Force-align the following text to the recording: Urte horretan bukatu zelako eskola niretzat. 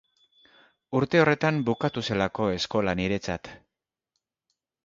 Urte 0.99 1.21
horretan 1.25 1.59
bukatu 1.69 2.05
zelako 2.09 2.49
eskola 2.57 2.97
niretzat. 3.01 3.55